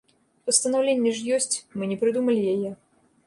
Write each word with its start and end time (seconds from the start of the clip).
Пастанаўленне 0.49 1.11
ж 1.17 1.35
ёсць, 1.37 1.55
мы 1.81 1.91
не 1.91 1.97
прыдумалі 2.05 2.41
яе. 2.57 2.71